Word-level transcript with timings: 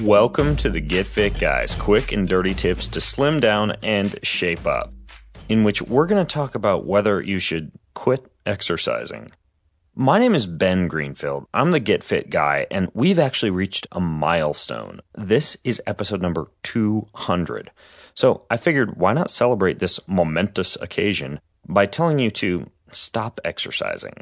Welcome 0.00 0.56
to 0.56 0.70
the 0.70 0.80
Get 0.80 1.06
Fit 1.06 1.38
Guys 1.38 1.74
quick 1.74 2.12
and 2.12 2.26
dirty 2.26 2.54
tips 2.54 2.88
to 2.88 3.02
slim 3.02 3.38
down 3.38 3.72
and 3.82 4.18
shape 4.22 4.66
up, 4.66 4.94
in 5.50 5.62
which 5.62 5.82
we're 5.82 6.06
going 6.06 6.24
to 6.24 6.32
talk 6.32 6.54
about 6.54 6.86
whether 6.86 7.20
you 7.20 7.38
should 7.38 7.70
quit 7.92 8.24
exercising. 8.46 9.30
My 9.94 10.18
name 10.18 10.34
is 10.34 10.46
Ben 10.46 10.88
Greenfield. 10.88 11.46
I'm 11.52 11.70
the 11.70 11.80
Get 11.80 12.02
Fit 12.02 12.30
Guy, 12.30 12.66
and 12.70 12.90
we've 12.94 13.18
actually 13.18 13.50
reached 13.50 13.88
a 13.92 14.00
milestone. 14.00 15.02
This 15.14 15.58
is 15.64 15.82
episode 15.86 16.22
number 16.22 16.50
200. 16.62 17.70
So 18.14 18.46
I 18.48 18.56
figured 18.56 18.96
why 18.96 19.12
not 19.12 19.30
celebrate 19.30 19.80
this 19.80 20.00
momentous 20.06 20.76
occasion 20.80 21.40
by 21.68 21.84
telling 21.84 22.18
you 22.18 22.30
to 22.30 22.70
stop 22.90 23.38
exercising. 23.44 24.14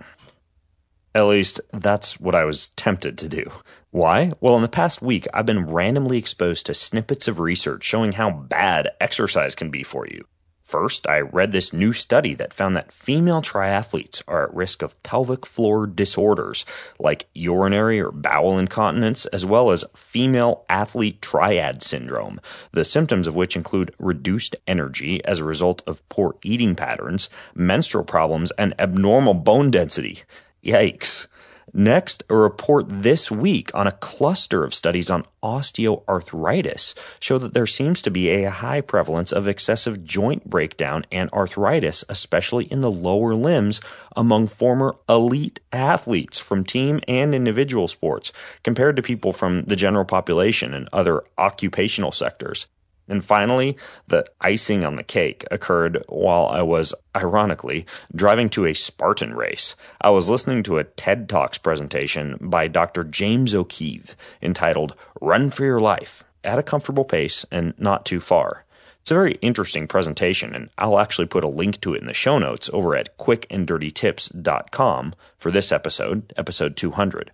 At 1.15 1.27
least 1.27 1.61
that's 1.73 2.19
what 2.19 2.35
I 2.35 2.45
was 2.45 2.69
tempted 2.71 3.17
to 3.19 3.29
do. 3.29 3.51
Why? 3.91 4.33
Well, 4.41 4.57
in 4.57 4.63
the 4.63 4.69
past 4.69 5.01
week, 5.01 5.27
I've 5.33 5.47
been 5.47 5.67
randomly 5.67 6.19
exposed 6.19 6.67
to 6.67 6.75
snippets 6.75 7.27
of 7.27 7.41
research 7.41 7.85
showing 7.85 8.13
how 8.13 8.31
bad 8.31 8.91
exercise 9.01 9.55
can 9.55 9.71
be 9.71 9.83
for 9.83 10.07
you. 10.07 10.27
First, 10.63 11.09
I 11.09 11.21
read 11.21 11.53
this 11.53 11.73
new 11.73 11.95
study 11.95 12.35
that 12.35 12.53
found 12.53 12.77
that 12.77 12.93
female 12.93 13.41
triathletes 13.41 14.23
are 14.29 14.43
at 14.43 14.55
risk 14.55 14.83
of 14.83 15.03
pelvic 15.03 15.47
floor 15.47 15.87
disorders 15.87 16.67
like 16.99 17.25
urinary 17.33 17.99
or 17.99 18.13
bowel 18.13 18.59
incontinence, 18.59 19.25
as 19.25 19.47
well 19.47 19.71
as 19.71 19.87
female 19.97 20.67
athlete 20.69 21.23
triad 21.23 21.83
syndrome, 21.83 22.39
the 22.73 22.85
symptoms 22.85 23.27
of 23.27 23.35
which 23.35 23.57
include 23.57 23.95
reduced 23.99 24.57
energy 24.67 25.25
as 25.25 25.39
a 25.39 25.45
result 25.45 25.81
of 25.87 26.07
poor 26.11 26.37
eating 26.43 26.75
patterns, 26.75 27.31
menstrual 27.55 28.05
problems, 28.05 28.51
and 28.59 28.75
abnormal 28.79 29.33
bone 29.33 29.71
density. 29.71 30.25
Yikes. 30.63 31.29
Next, 31.75 32.23
a 32.31 32.35
report 32.35 32.87
this 32.89 33.31
week 33.31 33.71
on 33.75 33.87
a 33.87 33.93
cluster 33.93 34.65
of 34.65 34.75
studies 34.75 35.11
on 35.11 35.25
osteoarthritis 35.43 36.95
showed 37.21 37.43
that 37.43 37.55
there 37.55 37.67
seems 37.67 38.01
to 38.03 38.11
be 38.11 38.31
a 38.31 38.51
high 38.51 38.81
prevalence 38.81 39.33
of 39.33 39.47
excessive 39.47 40.05
joint 40.05 40.49
breakdown 40.49 41.05
and 41.13 41.31
arthritis, 41.31 42.05
especially 42.09 42.65
in 42.67 42.81
the 42.81 42.91
lower 42.91 43.35
limbs, 43.35 43.81
among 44.17 44.49
former 44.49 44.97
elite 45.09 45.61
athletes 45.73 46.39
from 46.39 46.65
team 46.65 47.01
and 47.07 47.35
individual 47.35 47.87
sports, 47.87 48.33
compared 48.63 48.97
to 48.97 49.03
people 49.03 49.33
from 49.33 49.65
the 49.65 49.77
general 49.77 50.05
population 50.05 50.73
and 50.73 50.89
other 50.93 51.23
occupational 51.37 52.13
sectors. 52.13 52.67
And 53.09 53.25
finally, 53.25 53.77
the 54.07 54.27
icing 54.41 54.85
on 54.85 54.97
the 54.97 55.03
cake 55.03 55.45
occurred 55.51 56.05
while 56.09 56.47
I 56.47 56.63
was, 56.63 56.95
ironically, 57.17 57.87
driving 58.15 58.49
to 58.51 58.67
a 58.67 58.75
Spartan 58.75 59.35
race. 59.35 59.75
I 60.01 60.11
was 60.11 60.29
listening 60.29 60.63
to 60.65 60.79
a 60.79 60.85
TED 60.85 61.29
Talks 61.29 61.59
presentation 61.59 62.37
by 62.41 62.69
Dr. 62.69 63.05
James 63.05 63.55
O'Keefe 63.55 64.17
entitled 64.43 64.95
Run 65.21 65.51
for 65.51 65.65
Your 65.65 65.81
Life 65.81 66.25
at 66.45 66.59
a 66.59 66.63
comfortable 66.63 67.05
pace 67.05 67.45
and 67.51 67.75
not 67.79 68.05
too 68.05 68.21
far. 68.21 68.65
It's 69.01 69.11
a 69.11 69.15
very 69.15 69.39
interesting 69.41 69.89
presentation, 69.89 70.55
and 70.55 70.69
I'll 70.77 70.99
actually 70.99 71.29
put 71.29 71.43
a 71.43 71.49
link 71.49 71.81
to 71.81 71.95
it 71.95 72.03
in 72.03 72.07
the 72.07 72.13
show 72.13 72.39
notes 72.39 72.69
over 72.75 72.95
at 72.95 73.17
quickanddirtytips.com 73.17 75.15
for 75.39 75.51
this 75.51 75.73
episode, 75.73 76.35
episode 76.37 76.77
200 76.77 77.31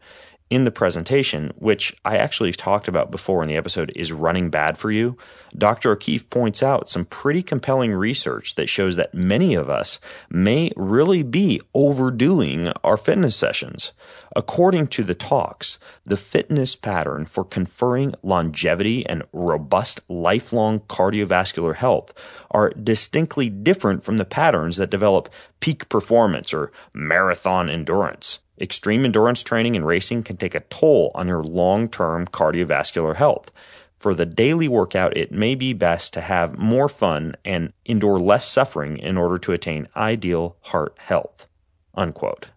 in 0.55 0.65
the 0.65 0.71
presentation, 0.71 1.53
which 1.57 1.95
I 2.05 2.17
actually 2.17 2.53
talked 2.53 2.89
about 2.89 3.11
before 3.11 3.43
in 3.43 3.49
the 3.49 3.57
episode, 3.57 3.93
is 3.97 4.13
running 4.13 4.51
bad 4.51 4.79
for 4.79 4.91
you, 4.91 5.17
Dr. 5.57 5.93
O'Keefe 5.93 6.29
points 6.31 6.63
out 6.63 6.89
some 6.89 7.05
pretty 7.05 7.43
compelling 7.43 7.93
research 7.93 8.57
that 8.57 8.69
shows 8.69 8.97
that 8.97 9.15
many 9.15 9.55
of 9.55 9.71
us 9.71 10.01
may 10.29 10.73
really 10.77 11.23
be 11.23 11.61
overdoing 11.75 12.69
our 12.83 12.97
fitness 12.97 13.37
sessions. 13.37 13.93
According 14.35 14.89
to 14.89 15.05
the 15.05 15.15
talks, 15.15 15.79
the 16.05 16.17
fitness 16.17 16.75
pattern 16.75 17.25
for 17.25 17.45
conferring 17.45 18.15
longevity 18.23 19.07
and 19.07 19.23
robust 19.33 20.01
lifelong 20.09 20.81
cardiovascular 20.81 21.77
health 21.77 22.13
are 22.51 22.71
distinctly 22.71 23.49
different 23.49 24.03
from 24.03 24.17
the 24.17 24.25
patterns 24.25 24.77
that 24.77 24.91
develop 24.91 25.29
peak 25.61 25.89
performance 25.89 26.53
or 26.53 26.73
marathon 26.93 27.71
endurance. 27.71 28.41
Extreme 28.61 29.05
endurance 29.05 29.43
training 29.43 29.75
and 29.75 29.87
racing 29.87 30.23
can 30.23 30.37
take 30.37 30.55
a 30.55 30.61
toll 30.61 31.11
on 31.15 31.29
your 31.29 31.43
long 31.43 31.89
term 31.89 32.27
cardiovascular 32.27 33.17
health. 33.17 33.51
For 33.99 34.15
the 34.15 34.27
daily 34.27 34.69
workout, 34.69 35.17
it 35.17 35.33
may 35.33 35.55
be 35.55 35.73
best 35.73 36.13
to 36.13 36.21
have 36.21 36.59
more 36.59 36.89
fun 36.89 37.37
and 37.45 37.73
endure 37.85 38.19
less 38.19 38.47
suffering 38.47 38.99
in 38.99 39.17
order 39.17 39.39
to 39.39 39.53
attain 39.53 39.89
ideal 39.97 40.57
heart 40.61 40.95
health. 40.99 41.47
Unquote. 41.95 42.49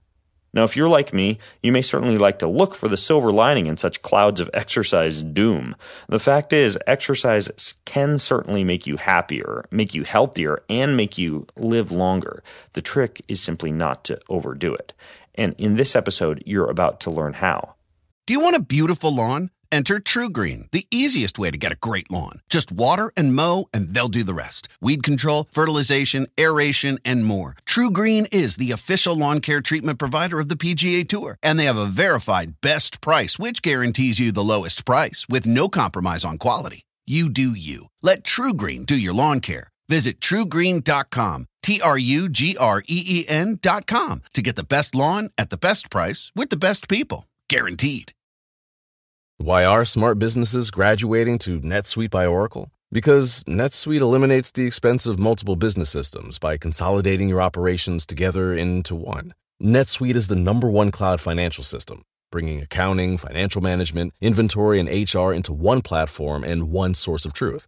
Now, 0.54 0.64
if 0.64 0.76
you're 0.76 0.90
like 0.90 1.14
me, 1.14 1.38
you 1.62 1.72
may 1.72 1.82
certainly 1.82 2.18
like 2.18 2.40
to 2.40 2.48
look 2.48 2.74
for 2.74 2.88
the 2.88 2.98
silver 2.98 3.32
lining 3.32 3.68
in 3.68 3.78
such 3.78 4.02
clouds 4.02 4.40
of 4.40 4.50
exercise 4.54 5.22
doom. 5.22 5.76
The 6.10 6.20
fact 6.20 6.52
is, 6.52 6.80
exercise 6.88 7.76
can 7.86 8.18
certainly 8.18 8.64
make 8.64 8.88
you 8.88 8.98
happier, 8.98 9.66
make 9.72 9.94
you 9.94 10.04
healthier, 10.04 10.64
and 10.70 10.98
make 10.98 11.18
you 11.18 11.48
live 11.56 11.92
longer. 11.92 12.44
The 12.74 12.82
trick 12.82 13.22
is 13.28 13.40
simply 13.40 13.72
not 13.72 14.04
to 14.06 14.20
overdo 14.30 14.74
it. 14.74 14.94
And 15.38 15.54
in 15.58 15.76
this 15.76 15.96
episode, 15.96 16.44
you're 16.46 16.70
about 16.70 17.00
to 17.02 17.12
learn 17.12 17.34
how. 17.34 17.76
Do 18.26 18.34
you 18.34 18.40
want 18.40 18.56
a 18.56 18.62
beautiful 18.62 19.16
lawn? 19.16 19.52
Enter 19.72 20.00
TruGreen, 20.00 20.72
the 20.72 20.88
easiest 20.92 21.38
way 21.38 21.52
to 21.52 21.58
get 21.58 21.72
a 21.72 21.78
great 21.78 22.10
lawn. 22.10 22.40
Just 22.50 22.72
water 22.72 23.12
and 23.18 23.36
mow, 23.36 23.68
and 23.74 23.94
they'll 23.94 24.08
do 24.08 24.24
the 24.24 24.34
rest. 24.34 24.70
Weed 24.82 25.04
control, 25.04 25.48
fertilization, 25.52 26.28
aeration, 26.40 27.00
and 27.04 27.26
more. 27.26 27.56
TruGreen 27.66 28.28
is 28.32 28.56
the 28.56 28.72
official 28.72 29.16
lawn 29.16 29.40
care 29.40 29.62
treatment 29.62 30.00
provider 30.00 30.40
of 30.40 30.50
the 30.50 30.56
PGA 30.56 31.08
Tour, 31.08 31.38
and 31.44 31.60
they 31.60 31.66
have 31.66 31.78
a 31.78 31.86
verified 31.86 32.54
best 32.62 33.02
price, 33.02 33.38
which 33.38 33.62
guarantees 33.62 34.20
you 34.20 34.32
the 34.32 34.44
lowest 34.44 34.86
price 34.86 35.26
with 35.28 35.46
no 35.46 35.68
compromise 35.68 36.24
on 36.24 36.38
quality. 36.38 36.86
You 37.06 37.30
do 37.30 37.52
you. 37.52 37.88
Let 38.02 38.24
TruGreen 38.24 38.86
do 38.86 38.96
your 38.96 39.14
lawn 39.14 39.40
care. 39.40 39.70
Visit 39.90 40.20
trugreen.com, 40.20 41.46
T 41.68 41.82
R 41.82 41.98
U 41.98 42.30
G 42.30 42.56
R 42.56 42.82
E 42.88 43.26
E 43.28 43.56
com 43.88 44.22
to 44.34 44.42
get 44.42 44.56
the 44.56 44.64
best 44.64 44.96
lawn 44.96 45.32
at 45.38 45.50
the 45.50 45.58
best 45.58 45.90
price 45.90 46.32
with 46.34 46.50
the 46.50 46.56
best 46.56 46.88
people. 46.88 47.26
Guaranteed. 47.50 48.14
Why 49.36 49.66
are 49.66 49.84
smart 49.84 50.18
businesses 50.18 50.72
graduating 50.72 51.40
to 51.40 51.60
NetSuite 51.60 52.10
by 52.10 52.26
Oracle? 52.26 52.72
Because 52.90 53.44
NetSuite 53.50 54.00
eliminates 54.00 54.50
the 54.50 54.66
expense 54.66 55.06
of 55.06 55.20
multiple 55.20 55.58
business 55.58 55.90
systems 55.90 56.40
by 56.40 56.56
consolidating 56.56 57.28
your 57.28 57.42
operations 57.42 58.06
together 58.06 58.54
into 58.54 58.96
one. 58.96 59.34
NetSuite 59.62 60.16
is 60.16 60.30
the 60.30 60.38
number 60.38 60.70
one 60.70 60.90
cloud 60.90 61.20
financial 61.20 61.66
system, 61.66 62.04
bringing 62.32 62.62
accounting, 62.62 63.18
financial 63.18 63.62
management, 63.62 64.14
inventory, 64.22 64.80
and 64.80 64.88
HR 64.88 65.34
into 65.34 65.52
one 65.52 65.82
platform 65.82 66.46
and 66.46 66.72
one 66.72 66.94
source 66.94 67.26
of 67.26 67.34
truth. 67.34 67.68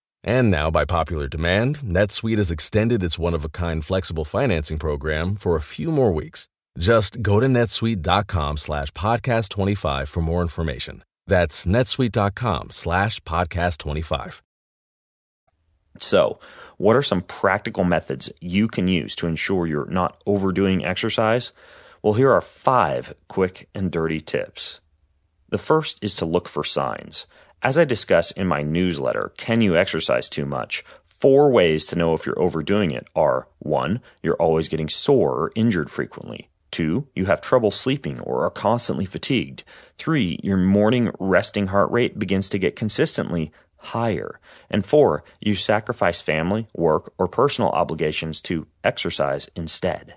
And 0.23 0.51
now, 0.51 0.69
by 0.69 0.85
popular 0.85 1.27
demand, 1.27 1.79
NetSuite 1.79 2.37
has 2.37 2.51
extended 2.51 3.03
its 3.03 3.17
one 3.17 3.33
of 3.33 3.43
a 3.43 3.49
kind 3.49 3.83
flexible 3.83 4.25
financing 4.25 4.77
program 4.77 5.35
for 5.35 5.55
a 5.55 5.61
few 5.61 5.91
more 5.91 6.11
weeks. 6.11 6.47
Just 6.77 7.21
go 7.21 7.39
to 7.39 7.47
netsuite.com 7.47 8.57
slash 8.57 8.91
podcast 8.91 9.49
25 9.49 10.07
for 10.07 10.21
more 10.21 10.41
information. 10.41 11.03
That's 11.27 11.65
netsuite.com 11.65 12.69
slash 12.69 13.19
podcast 13.21 13.79
25. 13.79 14.41
So, 15.97 16.39
what 16.77 16.95
are 16.95 17.03
some 17.03 17.21
practical 17.21 17.83
methods 17.83 18.31
you 18.39 18.67
can 18.67 18.87
use 18.87 19.15
to 19.15 19.27
ensure 19.27 19.67
you're 19.67 19.85
not 19.87 20.21
overdoing 20.25 20.85
exercise? 20.85 21.51
Well, 22.01 22.13
here 22.13 22.31
are 22.31 22.41
five 22.41 23.13
quick 23.27 23.67
and 23.75 23.91
dirty 23.91 24.21
tips. 24.21 24.79
The 25.49 25.57
first 25.57 25.99
is 26.01 26.15
to 26.17 26.25
look 26.25 26.47
for 26.47 26.63
signs. 26.63 27.27
As 27.63 27.77
I 27.77 27.85
discuss 27.85 28.31
in 28.31 28.47
my 28.47 28.63
newsletter, 28.63 29.33
Can 29.37 29.61
You 29.61 29.77
Exercise 29.77 30.29
Too 30.29 30.47
Much? 30.47 30.83
Four 31.03 31.51
ways 31.51 31.85
to 31.87 31.95
know 31.95 32.15
if 32.15 32.25
you're 32.25 32.41
overdoing 32.41 32.89
it 32.89 33.07
are 33.15 33.47
1. 33.59 34.01
You're 34.23 34.41
always 34.41 34.67
getting 34.67 34.89
sore 34.89 35.33
or 35.33 35.51
injured 35.53 35.91
frequently. 35.91 36.49
2. 36.71 37.07
You 37.13 37.25
have 37.25 37.39
trouble 37.39 37.69
sleeping 37.69 38.19
or 38.21 38.43
are 38.45 38.49
constantly 38.49 39.05
fatigued. 39.05 39.63
3. 39.99 40.39
Your 40.41 40.57
morning 40.57 41.11
resting 41.19 41.67
heart 41.67 41.91
rate 41.91 42.17
begins 42.17 42.49
to 42.49 42.57
get 42.57 42.75
consistently 42.75 43.51
higher. 43.77 44.39
And 44.67 44.83
4. 44.83 45.23
You 45.39 45.53
sacrifice 45.53 46.19
family, 46.19 46.67
work, 46.73 47.13
or 47.19 47.27
personal 47.27 47.69
obligations 47.69 48.41
to 48.41 48.65
exercise 48.83 49.47
instead. 49.55 50.15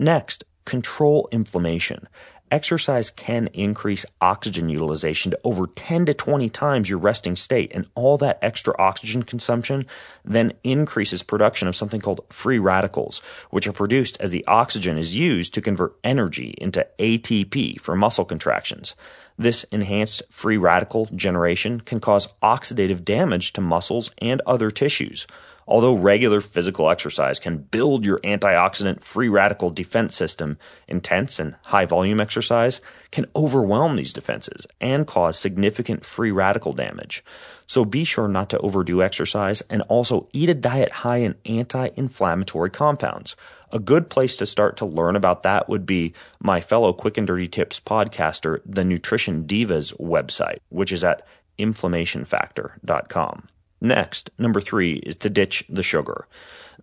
Next, 0.00 0.42
control 0.64 1.28
inflammation 1.30 2.08
exercise 2.52 3.10
can 3.10 3.48
increase 3.48 4.06
oxygen 4.20 4.68
utilization 4.68 5.32
to 5.32 5.40
over 5.42 5.66
10 5.66 6.06
to 6.06 6.14
20 6.14 6.48
times 6.50 6.88
your 6.88 6.98
resting 6.98 7.34
state. 7.34 7.72
And 7.74 7.88
all 7.96 8.18
that 8.18 8.38
extra 8.42 8.74
oxygen 8.78 9.24
consumption 9.24 9.86
then 10.24 10.52
increases 10.62 11.22
production 11.24 11.66
of 11.66 11.74
something 11.74 12.00
called 12.00 12.20
free 12.28 12.58
radicals, 12.58 13.22
which 13.50 13.66
are 13.66 13.72
produced 13.72 14.16
as 14.20 14.30
the 14.30 14.44
oxygen 14.46 14.98
is 14.98 15.16
used 15.16 15.54
to 15.54 15.62
convert 15.62 15.96
energy 16.04 16.54
into 16.58 16.86
ATP 16.98 17.80
for 17.80 17.96
muscle 17.96 18.26
contractions. 18.26 18.94
This 19.38 19.64
enhanced 19.72 20.22
free 20.28 20.58
radical 20.58 21.06
generation 21.06 21.80
can 21.80 22.00
cause 22.00 22.28
oxidative 22.42 23.04
damage 23.04 23.54
to 23.54 23.60
muscles 23.62 24.10
and 24.18 24.42
other 24.46 24.70
tissues. 24.70 25.26
Although 25.66 25.94
regular 25.94 26.40
physical 26.40 26.90
exercise 26.90 27.38
can 27.38 27.58
build 27.58 28.04
your 28.04 28.18
antioxidant 28.20 29.02
free 29.02 29.28
radical 29.28 29.70
defense 29.70 30.14
system, 30.14 30.58
intense 30.88 31.38
and 31.38 31.56
high 31.62 31.84
volume 31.84 32.20
exercise 32.20 32.80
can 33.10 33.26
overwhelm 33.36 33.96
these 33.96 34.12
defenses 34.12 34.66
and 34.80 35.06
cause 35.06 35.38
significant 35.38 36.04
free 36.04 36.30
radical 36.30 36.72
damage. 36.72 37.24
So 37.66 37.84
be 37.84 38.04
sure 38.04 38.28
not 38.28 38.50
to 38.50 38.58
overdo 38.58 39.02
exercise 39.02 39.62
and 39.70 39.82
also 39.82 40.28
eat 40.32 40.48
a 40.48 40.54
diet 40.54 40.92
high 40.92 41.18
in 41.18 41.36
anti 41.46 41.90
inflammatory 41.96 42.70
compounds. 42.70 43.36
A 43.70 43.78
good 43.78 44.10
place 44.10 44.36
to 44.36 44.46
start 44.46 44.76
to 44.78 44.84
learn 44.84 45.16
about 45.16 45.42
that 45.44 45.68
would 45.68 45.86
be 45.86 46.12
my 46.40 46.60
fellow 46.60 46.92
Quick 46.92 47.16
and 47.16 47.26
Dirty 47.26 47.48
Tips 47.48 47.80
podcaster, 47.80 48.60
the 48.66 48.84
Nutrition 48.84 49.44
Divas 49.44 49.96
website, 49.98 50.58
which 50.68 50.92
is 50.92 51.02
at 51.02 51.26
inflammationfactor.com. 51.58 53.48
Next, 53.82 54.30
number 54.38 54.60
three 54.60 54.94
is 54.98 55.16
to 55.16 55.28
ditch 55.28 55.64
the 55.68 55.82
sugar. 55.82 56.28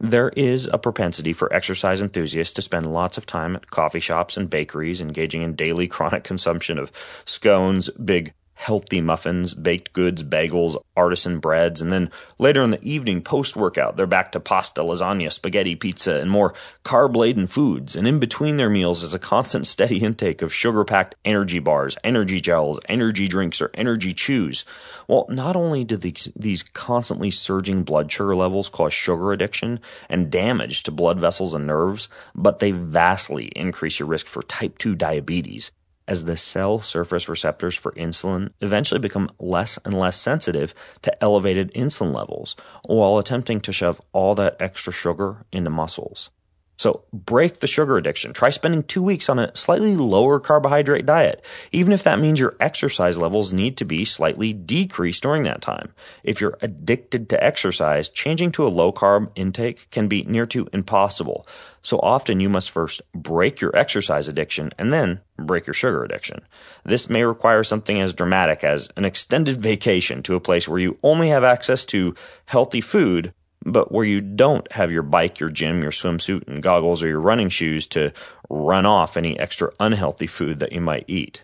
There 0.02 0.30
is 0.36 0.68
a 0.74 0.78
propensity 0.78 1.32
for 1.32 1.52
exercise 1.54 2.02
enthusiasts 2.02 2.54
to 2.56 2.62
spend 2.62 2.92
lots 2.92 3.18
of 3.18 3.26
time 3.26 3.56
at 3.56 3.72
coffee 3.72 4.02
shops 4.02 4.36
and 4.36 4.50
bakeries, 4.50 5.00
engaging 5.00 5.42
in 5.42 5.56
daily 5.56 5.88
chronic 5.96 6.26
consumption 6.26 6.78
of 6.78 6.92
scones, 7.24 7.90
big 7.92 8.34
healthy 8.60 9.00
muffins, 9.00 9.54
baked 9.54 9.94
goods, 9.94 10.22
bagels, 10.22 10.76
artisan 10.98 11.40
breads, 11.40 11.80
and 11.80 11.94
then 11.94 12.12
later 12.38 12.62
in 12.62 12.72
the 12.72 12.84
evening, 12.84 13.22
post 13.22 13.56
workout, 13.56 13.96
they're 13.96 14.06
back 14.06 14.34
to 14.34 14.40
pasta, 14.40 14.82
lasagna, 14.82 15.32
spaghetti, 15.32 15.78
pizza, 15.78 16.16
and 16.16 16.30
more 16.30 16.54
carb 16.84 17.16
laden 17.16 17.48
foods. 17.48 17.96
And 17.96 18.06
in 18.06 18.20
between 18.20 18.58
their 18.58 18.70
meals 18.70 19.02
is 19.02 19.14
a 19.14 19.20
constant 19.20 19.66
steady 19.66 20.00
intake 20.04 20.42
of 20.42 20.54
sugar 20.54 20.84
packed 20.84 21.16
energy 21.24 21.60
bars, 21.60 21.98
energy 22.04 22.42
gels, 22.42 22.82
energy 22.90 23.30
drinks, 23.30 23.62
or 23.62 23.72
energy 23.76 24.14
chews. 24.14 24.66
Well, 25.08 25.26
not 25.30 25.56
only 25.56 25.86
do 25.86 25.96
these, 25.96 26.28
these 26.36 26.62
constantly 26.62 27.32
surging 27.32 27.84
blood 27.84 28.12
sugar 28.12 28.36
levels 28.36 28.68
cause 28.68 28.94
sugar 28.94 29.32
addiction 29.32 29.80
and 30.10 30.30
damage 30.30 30.84
to 30.84 30.92
blood 30.92 31.18
vessels 31.18 31.54
and 31.54 31.66
nerves, 31.66 32.10
but 32.36 32.60
they 32.60 32.72
vastly 32.72 33.54
increase 33.56 34.00
your 34.00 34.10
risk 34.10 34.28
for 34.28 34.42
type 34.42 34.78
2 34.80 34.96
diabetes 34.96 35.72
as 36.10 36.24
the 36.24 36.36
cell 36.36 36.82
surface 36.82 37.30
receptors 37.30 37.76
for 37.76 37.92
insulin 37.92 38.50
eventually 38.62 39.00
become 39.00 39.30
less 39.40 39.78
and 39.86 39.94
less 39.98 40.20
sensitive 40.20 40.74
to 41.04 41.24
elevated 41.24 41.72
insulin 41.74 42.14
levels 42.14 42.56
while 42.86 43.20
attempting 43.20 43.62
to 43.62 43.72
shove 43.72 44.02
all 44.12 44.34
that 44.34 44.58
extra 44.60 44.92
sugar 44.92 45.46
into 45.52 45.70
muscles. 45.70 46.32
So 46.80 47.04
break 47.12 47.60
the 47.60 47.68
sugar 47.68 47.98
addiction. 47.98 48.32
Try 48.32 48.52
spending 48.52 48.84
two 48.84 49.04
weeks 49.04 49.28
on 49.28 49.38
a 49.38 49.54
slightly 49.54 49.98
lower 49.98 50.40
carbohydrate 50.40 51.06
diet, 51.06 51.44
even 51.74 51.92
if 51.92 52.04
that 52.04 52.22
means 52.22 52.40
your 52.40 52.56
exercise 52.62 53.18
levels 53.18 53.52
need 53.52 53.76
to 53.78 53.86
be 53.86 54.06
slightly 54.06 54.54
decreased 54.54 55.22
during 55.22 55.44
that 55.44 55.62
time. 55.62 55.94
If 56.24 56.40
you're 56.40 56.58
addicted 56.62 57.28
to 57.30 57.44
exercise, 57.44 58.08
changing 58.08 58.54
to 58.54 58.66
a 58.66 58.70
low 58.70 58.94
carb 58.94 59.30
intake 59.36 59.90
can 59.92 60.08
be 60.08 60.24
near 60.24 60.46
to 60.46 60.70
impossible. 60.72 61.46
So 61.82 62.00
often 62.00 62.40
you 62.40 62.48
must 62.48 62.72
first 62.72 63.02
break 63.14 63.60
your 63.60 63.76
exercise 63.76 64.30
addiction 64.30 64.72
and 64.78 64.94
then 64.94 65.20
break 65.38 65.68
your 65.68 65.74
sugar 65.74 66.06
addiction. 66.06 66.44
This 66.86 67.10
may 67.10 67.24
require 67.24 67.66
something 67.66 68.00
as 68.00 68.14
dramatic 68.14 68.64
as 68.64 68.88
an 68.96 69.04
extended 69.04 69.58
vacation 69.62 70.24
to 70.24 70.36
a 70.36 70.40
place 70.40 70.66
where 70.66 70.80
you 70.80 70.98
only 71.04 71.28
have 71.28 71.44
access 71.44 71.84
to 71.88 72.16
healthy 72.46 72.80
food 72.80 73.34
but 73.66 73.92
where 73.92 74.06
you 74.06 74.22
don't 74.22 74.72
have 74.72 74.92
your 74.92 75.04
bike, 75.04 75.40
your 75.40 75.50
gym, 75.50 75.82
your 75.82 75.92
swimsuit, 75.92 76.48
and 76.48 76.64
goggles 76.64 77.04
or 77.04 77.08
your 77.08 77.20
running 77.20 77.50
shoes 77.50 77.88
to 77.88 78.14
run 78.50 78.86
off 78.86 79.18
any 79.18 79.38
extra 79.40 79.72
unhealthy 79.80 80.28
food 80.28 80.60
that 80.60 80.72
you 80.72 80.82
might 80.82 81.06
eat. 81.08 81.44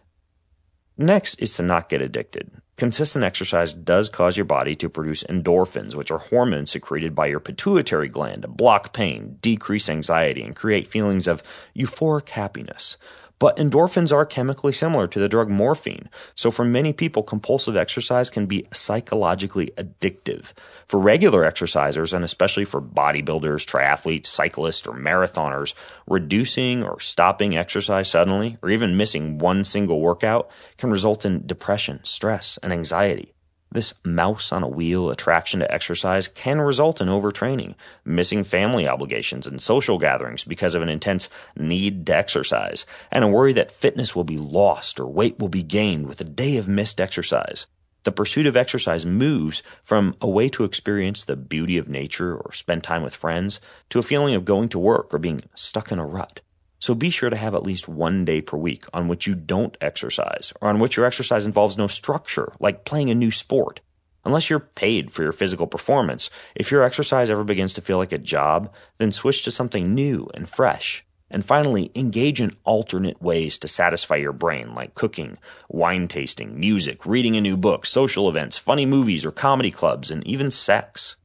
Next 0.98 1.36
is 1.36 1.54
to 1.54 1.64
not 1.64 1.90
get 1.90 2.02
addicted. 2.02 2.52
Consistent 2.78 3.24
exercise 3.24 3.74
does 3.74 4.10
cause 4.10 4.36
your 4.36 4.46
body 4.46 4.76
to 4.76 4.90
produce 4.90 5.24
endorphins, 5.24 5.96
which 5.96 6.12
are 6.12 6.18
hormones 6.18 6.72
secreted 6.72 7.16
by 7.16 7.28
your 7.28 7.40
pituitary 7.40 8.10
gland 8.10 8.42
to 8.42 8.50
block 8.50 8.92
pain, 8.92 9.38
decrease 9.42 9.90
anxiety, 9.90 10.42
and 10.42 10.56
create 10.56 10.88
feelings 10.88 11.28
of 11.28 11.44
euphoric 11.76 12.30
happiness. 12.30 12.98
But 13.38 13.58
endorphins 13.58 14.14
are 14.14 14.26
chemically 14.26 14.72
similar 14.72 15.08
to 15.08 15.20
the 15.20 15.28
drug 15.28 15.50
morphine. 15.50 16.10
So 16.36 16.52
for 16.52 16.64
many 16.64 16.94
people, 16.94 17.22
compulsive 17.22 17.76
exercise 17.76 18.30
can 18.30 18.46
be 18.46 18.66
psychologically 18.72 19.72
addictive. 19.78 20.54
For 20.88 21.00
regular 21.00 21.44
exercisers, 21.44 22.14
and 22.14 22.24
especially 22.24 22.66
for 22.66 22.82
bodybuilders, 22.82 23.66
triathletes, 23.66 24.28
cyclists, 24.28 24.88
or 24.88 24.94
marathoners, 24.94 25.74
reducing 26.08 26.82
or 26.82 27.00
stopping 27.00 27.58
exercise 27.58 28.10
suddenly, 28.10 28.58
or 28.62 28.70
even 28.70 28.98
missing 28.98 29.38
one 29.38 29.64
single 29.64 30.00
workout, 30.00 30.50
can 30.78 30.90
result 30.90 31.26
in 31.26 31.46
depression, 31.46 32.00
stress, 32.04 32.58
and 32.64 32.72
anxiety. 32.72 33.35
This 33.72 33.94
mouse 34.04 34.52
on 34.52 34.64
a 34.64 34.70
wheel 34.70 35.10
attraction 35.10 35.60
to 35.60 35.72
exercise 35.74 36.28
can 36.28 36.62
result 36.62 37.02
in 37.02 37.08
overtraining, 37.08 37.76
missing 38.06 38.44
family 38.44 38.88
obligations 38.88 39.48
and 39.48 39.62
social 39.62 39.98
gatherings 39.98 40.44
because 40.44 40.76
of 40.76 40.82
an 40.82 40.90
intense 40.90 41.30
need 41.58 42.06
to 42.06 42.16
exercise, 42.16 42.86
and 43.12 43.24
a 43.24 43.28
worry 43.28 43.54
that 43.54 43.72
fitness 43.72 44.16
will 44.16 44.24
be 44.24 44.38
lost 44.38 45.00
or 45.00 45.08
weight 45.08 45.40
will 45.40 45.50
be 45.50 45.64
gained 45.64 46.08
with 46.08 46.22
a 46.22 46.26
day 46.26 46.58
of 46.58 46.68
missed 46.68 47.02
exercise. 47.02 47.66
The 48.04 48.12
pursuit 48.12 48.46
of 48.46 48.56
exercise 48.56 49.04
moves 49.04 49.64
from 49.84 50.16
a 50.22 50.30
way 50.30 50.48
to 50.50 50.64
experience 50.64 51.24
the 51.24 51.36
beauty 51.36 51.78
of 51.78 51.90
nature 51.90 52.38
or 52.38 52.52
spend 52.54 52.84
time 52.84 53.02
with 53.02 53.16
friends 53.16 53.60
to 53.90 53.98
a 53.98 54.04
feeling 54.04 54.36
of 54.36 54.46
going 54.46 54.70
to 54.70 54.80
work 54.80 55.12
or 55.12 55.18
being 55.18 55.42
stuck 55.56 55.92
in 55.92 55.98
a 55.98 56.06
rut. 56.06 56.42
So 56.80 56.94
be 56.94 57.10
sure 57.10 57.30
to 57.30 57.36
have 57.36 57.56
at 57.56 57.64
least 57.64 57.88
one 57.88 58.26
day 58.26 58.42
per 58.42 58.58
week 58.58 58.86
on 58.94 59.08
which 59.08 59.28
you 59.28 59.36
don't 59.36 59.78
exercise 59.82 60.54
or 60.62 60.70
on 60.70 60.80
which 60.80 60.98
your 60.98 61.06
exercise 61.06 61.46
involves 61.46 61.78
no 61.78 61.88
structure, 61.88 62.54
like 62.60 62.86
playing 62.86 63.10
a 63.10 63.16
new 63.16 63.32
sport. 63.32 63.82
Unless 64.26 64.50
you're 64.50 64.60
paid 64.60 65.12
for 65.12 65.22
your 65.22 65.32
physical 65.32 65.68
performance, 65.68 66.30
if 66.56 66.72
your 66.72 66.84
exercise 66.84 67.30
ever 67.30 67.44
begins 67.44 67.74
to 67.74 67.82
feel 67.82 67.98
like 67.98 68.12
a 68.12 68.18
job, 68.18 68.74
then 68.98 69.12
switch 69.12 69.44
to 69.44 69.52
something 69.52 69.94
new 69.94 70.28
and 70.34 70.50
fresh. 70.50 71.06
And 71.30 71.46
finally, 71.46 71.92
engage 71.96 72.40
in 72.40 72.56
alternate 72.64 73.22
ways 73.22 73.58
to 73.60 73.68
satisfy 73.68 74.16
your 74.16 74.32
brain, 74.34 74.74
like 74.74 74.96
cooking, 74.96 75.38
wine 75.70 76.08
tasting, 76.08 76.60
music, 76.60 77.06
reading 77.06 77.36
a 77.36 77.42
new 77.42 77.58
book, 77.58 77.86
social 77.86 78.30
events, 78.30 78.58
funny 78.58 78.86
movies 78.86 79.26
or 79.26 79.32
comedy 79.32 79.72
clubs, 79.72 80.10
and 80.12 80.26
even 80.26 80.52
sex. 80.52 81.16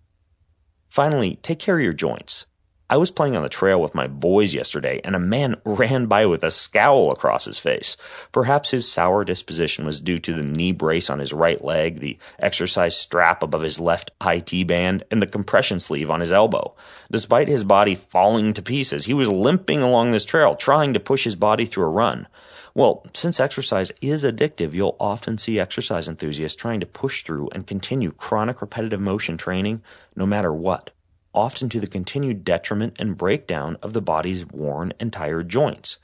Finally, 0.89 1.37
take 1.43 1.59
care 1.59 1.77
of 1.79 1.85
your 1.85 1.93
joints. 1.93 2.47
I 2.91 2.97
was 2.97 3.13
playing 3.13 3.37
on 3.37 3.45
the 3.45 3.49
trail 3.49 3.81
with 3.81 3.95
my 3.95 4.09
boys 4.09 4.53
yesterday, 4.53 5.01
and 5.05 5.15
a 5.15 5.21
man 5.21 5.55
ran 5.65 6.07
by 6.07 6.27
with 6.27 6.43
a 6.43 6.51
scowl 6.51 7.13
across 7.13 7.45
his 7.45 7.57
face. 7.57 7.97
Perhaps 8.33 8.71
his 8.71 8.91
sour 8.91 9.25
disposition 9.25 9.87
was 9.87 10.01
due 10.01 10.19
to 10.19 10.35
the 10.35 10.43
knee 10.43 10.73
brace 10.73 11.09
on 11.09 11.21
his 11.21 11.33
right 11.33 11.63
leg, 11.65 12.01
the 12.01 12.19
exercise 12.41 12.97
strap 12.97 13.45
above 13.45 13.63
his 13.63 13.79
left 13.79 14.11
IT 14.27 14.67
band, 14.67 15.05
and 15.09 15.23
the 15.23 15.29
compression 15.29 15.79
sleeve 15.79 16.11
on 16.11 16.19
his 16.19 16.33
elbow. 16.33 16.75
Despite 17.13 17.47
his 17.47 17.63
body 17.63 17.95
falling 17.95 18.53
to 18.55 18.63
pieces, 18.63 19.05
he 19.05 19.15
was 19.15 19.31
limping 19.31 19.83
along 19.83 20.11
this 20.11 20.25
trail, 20.25 20.57
trying 20.57 20.93
to 20.93 20.99
push 20.99 21.23
his 21.23 21.37
body 21.37 21.67
through 21.67 21.85
a 21.85 21.91
run. 21.91 22.27
Well, 22.75 23.07
since 23.15 23.39
exercise 23.39 23.93
is 24.03 24.25
addictive, 24.25 24.75
you'll 24.75 24.97
often 24.99 25.39
see 25.39 25.61
exercise 25.61 26.09
enthusiasts 26.09 26.61
trying 26.61 26.81
to 26.81 26.87
push 26.87 27.23
through 27.23 27.51
and 27.53 27.69
continue 27.69 28.11
chronic 28.11 28.61
repetitive 28.61 29.01
motion 29.01 29.37
training 29.37 29.83
no 30.17 30.27
matter 30.27 30.53
what, 30.53 30.91
often 31.35 31.69
to 31.69 31.81
the 31.81 31.87
continued 31.87 32.45
detriment 32.45 32.97
and 32.99 33.17
breakdown 33.17 33.77
of 33.83 33.93
the 33.93 34.03
body's 34.03 34.47
worn 34.47 34.93
and 34.99 35.13
tired 35.13 35.49
joints. 35.49 35.99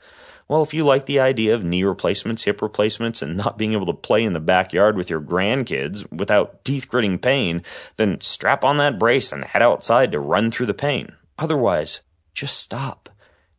Well, 0.47 0.63
if 0.63 0.73
you 0.73 0.85
like 0.85 1.05
the 1.05 1.19
idea 1.19 1.53
of 1.53 1.65
knee 1.65 1.83
replacements, 1.83 2.43
hip 2.43 2.61
replacements, 2.61 3.21
and 3.21 3.35
not 3.35 3.57
being 3.57 3.73
able 3.73 3.85
to 3.87 3.93
play 3.93 4.23
in 4.23 4.31
the 4.31 4.39
backyard 4.39 4.95
with 4.95 5.09
your 5.09 5.19
grandkids 5.19 6.09
without 6.11 6.63
teeth 6.63 6.87
gritting 6.87 7.19
pain, 7.19 7.63
then 7.97 8.21
strap 8.21 8.63
on 8.63 8.77
that 8.77 8.97
brace 8.97 9.33
and 9.33 9.43
head 9.43 9.61
outside 9.61 10.11
to 10.13 10.19
run 10.19 10.49
through 10.49 10.67
the 10.67 10.73
pain. 10.73 11.11
Otherwise, 11.37 11.99
just 12.33 12.57
stop. 12.59 13.09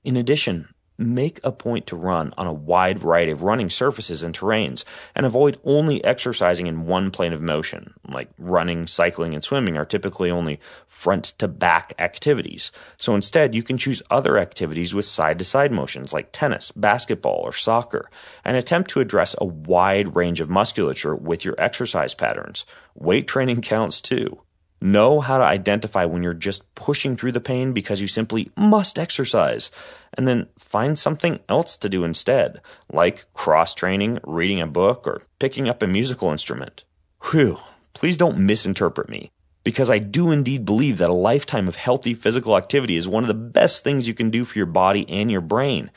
In 0.02 0.16
addition, 0.16 0.72
make 0.98 1.38
a 1.44 1.52
point 1.52 1.86
to 1.86 1.96
run 1.96 2.34
on 2.36 2.46
a 2.46 2.52
wide 2.52 2.98
variety 2.98 3.30
of 3.30 3.42
running 3.42 3.70
surfaces 3.70 4.22
and 4.22 4.36
terrains 4.36 4.84
and 5.14 5.24
avoid 5.24 5.58
only 5.64 6.02
exercising 6.04 6.66
in 6.66 6.86
one 6.86 7.10
plane 7.10 7.32
of 7.32 7.40
motion. 7.40 7.94
Like 8.08 8.28
running, 8.36 8.86
cycling, 8.88 9.32
and 9.32 9.44
swimming 9.44 9.76
are 9.76 9.84
typically 9.84 10.30
only 10.30 10.58
front 10.86 11.24
to 11.38 11.46
back 11.46 11.94
activities. 11.98 12.72
So 12.96 13.14
instead, 13.14 13.54
you 13.54 13.62
can 13.62 13.78
choose 13.78 14.02
other 14.10 14.38
activities 14.38 14.94
with 14.94 15.04
side 15.04 15.38
to 15.38 15.44
side 15.44 15.70
motions 15.70 16.12
like 16.12 16.32
tennis, 16.32 16.72
basketball, 16.72 17.40
or 17.44 17.52
soccer 17.52 18.10
and 18.44 18.56
attempt 18.56 18.90
to 18.90 19.00
address 19.00 19.36
a 19.38 19.44
wide 19.44 20.16
range 20.16 20.40
of 20.40 20.50
musculature 20.50 21.14
with 21.14 21.44
your 21.44 21.54
exercise 21.58 22.14
patterns. 22.14 22.64
Weight 22.94 23.28
training 23.28 23.60
counts 23.62 24.00
too. 24.00 24.40
Know 24.80 25.20
how 25.20 25.38
to 25.38 25.44
identify 25.44 26.04
when 26.04 26.22
you're 26.22 26.34
just 26.34 26.74
pushing 26.74 27.16
through 27.16 27.32
the 27.32 27.40
pain 27.40 27.72
because 27.72 28.00
you 28.00 28.06
simply 28.06 28.50
must 28.56 28.98
exercise, 28.98 29.70
and 30.14 30.28
then 30.28 30.46
find 30.56 30.98
something 30.98 31.40
else 31.48 31.76
to 31.78 31.88
do 31.88 32.04
instead, 32.04 32.60
like 32.92 33.26
cross 33.34 33.74
training, 33.74 34.20
reading 34.24 34.60
a 34.60 34.66
book, 34.66 35.06
or 35.06 35.22
picking 35.40 35.68
up 35.68 35.82
a 35.82 35.86
musical 35.86 36.30
instrument. 36.30 36.84
Whew, 37.30 37.58
please 37.92 38.16
don't 38.16 38.38
misinterpret 38.38 39.08
me, 39.08 39.32
because 39.64 39.90
I 39.90 39.98
do 39.98 40.30
indeed 40.30 40.64
believe 40.64 40.98
that 40.98 41.10
a 41.10 41.14
lifetime 41.14 41.66
of 41.66 41.74
healthy 41.74 42.14
physical 42.14 42.56
activity 42.56 42.96
is 42.96 43.08
one 43.08 43.24
of 43.24 43.28
the 43.28 43.34
best 43.34 43.82
things 43.82 44.06
you 44.06 44.14
can 44.14 44.30
do 44.30 44.44
for 44.44 44.58
your 44.58 44.66
body 44.66 45.08
and 45.08 45.28
your 45.28 45.40
brain. 45.40 45.90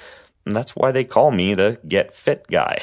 And 0.43 0.55
that's 0.55 0.75
why 0.75 0.91
they 0.91 1.03
call 1.03 1.29
me 1.29 1.53
the 1.53 1.79
Get 1.87 2.13
Fit 2.13 2.47
Guy. 2.47 2.79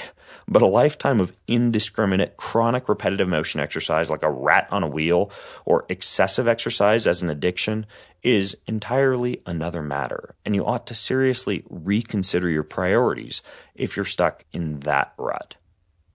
But 0.47 0.63
a 0.63 0.67
lifetime 0.67 1.21
of 1.21 1.37
indiscriminate, 1.47 2.37
chronic 2.37 2.89
repetitive 2.89 3.29
motion 3.29 3.61
exercise, 3.61 4.11
like 4.11 4.23
a 4.23 4.31
rat 4.31 4.69
on 4.71 4.83
a 4.83 4.89
wheel, 4.89 5.31
or 5.65 5.87
excessive 5.89 6.49
exercise 6.49 7.07
as 7.07 7.23
an 7.23 7.31
addiction, 7.31 7.87
is 8.23 8.57
entirely 8.67 9.41
another 9.47 9.83
matter. 9.83 10.35
And 10.45 10.55
you 10.55 10.67
ought 10.67 10.87
to 10.89 10.95
seriously 10.95 11.65
reconsider 11.69 12.49
your 12.49 12.65
priorities 12.65 13.43
if 13.75 13.97
you're 13.97 14.05
stuck 14.05 14.45
in 14.53 14.81
that 14.81 15.15
rut. 15.17 15.57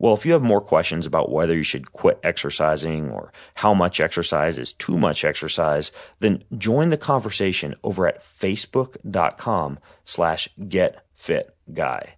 Well, 0.03 0.13
if 0.13 0.25
you 0.25 0.33
have 0.33 0.41
more 0.41 0.59
questions 0.59 1.05
about 1.05 1.31
whether 1.31 1.55
you 1.55 1.63
should 1.63 1.93
quit 1.93 2.19
exercising 2.23 3.09
or 3.09 3.31
how 3.55 3.73
much 3.73 4.01
exercise 4.01 4.57
is 4.57 4.73
too 4.73 4.97
much 4.97 5.23
exercise, 5.23 5.93
then 6.19 6.43
join 6.57 6.89
the 6.89 6.97
conversation 6.97 7.73
over 7.85 8.05
at 8.05 8.21
facebook.com 8.21 9.79
slash 10.03 10.49
getfitguy. 10.59 12.09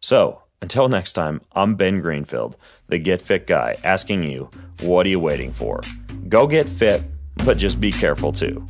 So, 0.00 0.42
until 0.64 0.88
next 0.88 1.12
time, 1.12 1.42
I'm 1.52 1.74
Ben 1.74 2.00
Greenfield, 2.00 2.56
the 2.88 2.96
Get 2.96 3.20
Fit 3.20 3.46
guy, 3.46 3.76
asking 3.84 4.22
you, 4.22 4.48
what 4.80 5.04
are 5.04 5.10
you 5.10 5.20
waiting 5.20 5.52
for? 5.52 5.82
Go 6.26 6.46
get 6.46 6.66
fit, 6.66 7.02
but 7.44 7.58
just 7.58 7.82
be 7.82 7.92
careful 7.92 8.32
too. 8.32 8.66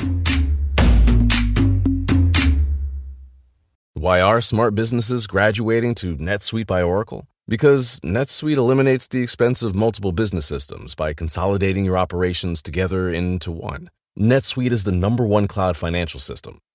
Why 3.93 4.21
are 4.21 4.41
smart 4.41 4.75
businesses 4.75 5.29
graduating 5.29 5.95
to 5.97 6.17
NetSuite 6.17 6.67
by 6.67 6.83
Oracle? 6.83 7.29
Because 7.47 8.01
NetSuite 8.01 8.57
eliminates 8.57 9.07
the 9.07 9.23
expense 9.23 9.63
of 9.63 9.77
multiple 9.77 10.11
business 10.11 10.47
systems 10.47 10.97
by 10.97 11.15
consolidating 11.15 11.85
your 11.85 11.97
operations 11.97 12.61
together 12.61 13.09
into 13.09 13.53
one. 13.53 13.89
NetSuite 14.19 14.73
is 14.73 14.83
the 14.83 14.91
number 14.91 15.25
one 15.25 15.47
cloud 15.47 15.77
financial 15.77 16.19
system 16.19 16.59